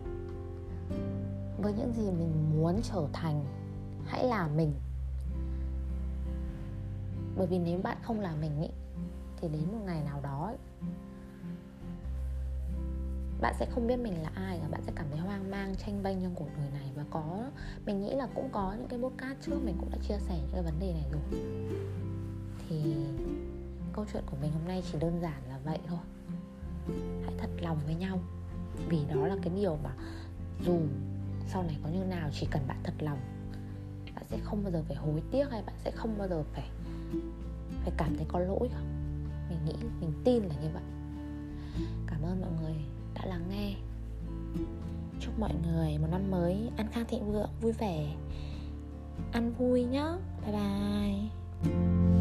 với 1.58 1.72
những 1.72 1.92
gì 1.92 2.10
mình 2.10 2.50
muốn 2.54 2.80
trở 2.82 3.06
thành. 3.12 3.44
Hãy 4.06 4.24
là 4.24 4.48
mình. 4.48 4.72
Bởi 7.36 7.46
vì 7.46 7.58
nếu 7.58 7.80
bạn 7.82 7.96
không 8.02 8.20
là 8.20 8.34
mình 8.40 8.62
ý, 8.62 8.68
thì 9.36 9.48
đến 9.48 9.62
một 9.72 9.78
ngày 9.86 10.02
nào 10.04 10.20
đó 10.22 10.52
bạn 13.40 13.54
sẽ 13.58 13.66
không 13.70 13.86
biết 13.86 13.96
mình 13.96 14.22
là 14.22 14.30
ai 14.34 14.58
và 14.62 14.68
bạn 14.68 14.82
sẽ 14.86 14.92
cảm 14.96 15.06
thấy 15.10 15.20
hoang 15.20 15.50
mang 15.50 15.74
tranh 15.76 16.02
bênh 16.02 16.22
trong 16.22 16.34
cuộc 16.34 16.48
đời 16.56 16.70
này. 16.70 16.90
Và 16.96 17.04
có 17.10 17.44
mình 17.86 18.00
nghĩ 18.00 18.14
là 18.14 18.28
cũng 18.34 18.48
có 18.52 18.74
những 18.78 18.88
cái 18.88 18.98
podcast 18.98 19.38
trước 19.40 19.64
mình 19.64 19.76
cũng 19.80 19.90
đã 19.90 19.98
chia 20.08 20.18
sẻ 20.18 20.38
những 20.38 20.50
cái 20.52 20.62
vấn 20.62 20.80
đề 20.80 20.92
này 20.92 21.06
rồi. 21.12 21.42
Thì 22.68 22.96
câu 23.92 24.04
chuyện 24.12 24.22
của 24.30 24.36
mình 24.42 24.52
hôm 24.52 24.68
nay 24.68 24.82
chỉ 24.92 24.98
đơn 24.98 25.20
giản 25.22 25.42
là 25.48 25.58
vậy 25.64 25.78
thôi 25.88 25.98
hãy 27.24 27.34
thật 27.38 27.50
lòng 27.60 27.78
với 27.86 27.94
nhau. 27.94 28.18
Vì 28.88 28.98
đó 29.14 29.26
là 29.26 29.36
cái 29.42 29.52
điều 29.56 29.78
mà 29.84 29.90
dù 30.66 30.78
sau 31.48 31.62
này 31.62 31.76
có 31.82 31.88
như 31.88 32.04
nào, 32.04 32.30
chỉ 32.32 32.46
cần 32.50 32.62
bạn 32.68 32.78
thật 32.84 32.94
lòng, 32.98 33.18
bạn 34.14 34.24
sẽ 34.30 34.38
không 34.44 34.62
bao 34.62 34.72
giờ 34.72 34.82
phải 34.88 34.96
hối 34.96 35.22
tiếc 35.30 35.50
hay 35.50 35.62
bạn 35.66 35.74
sẽ 35.84 35.90
không 35.90 36.18
bao 36.18 36.28
giờ 36.28 36.42
phải 36.52 36.68
phải 37.82 37.92
cảm 37.96 38.16
thấy 38.16 38.26
có 38.28 38.38
lỗi 38.38 38.68
không 38.74 39.00
mình 39.50 39.58
nghĩ, 39.64 39.86
mình 40.00 40.12
tin 40.24 40.42
là 40.42 40.54
như 40.62 40.68
vậy. 40.74 40.82
Cảm 42.06 42.22
ơn 42.22 42.40
mọi 42.40 42.50
người 42.62 42.74
đã 43.14 43.26
lắng 43.26 43.44
nghe. 43.50 43.74
Chúc 45.20 45.38
mọi 45.38 45.54
người 45.64 45.98
một 45.98 46.06
năm 46.10 46.30
mới 46.30 46.70
ăn 46.76 46.86
khang 46.92 47.04
thịnh 47.08 47.32
vượng, 47.32 47.50
vui 47.60 47.72
vẻ, 47.72 48.14
ăn 49.32 49.52
vui 49.58 49.84
nhá. 49.84 50.12
Bye 50.46 50.52
bye. 50.52 52.19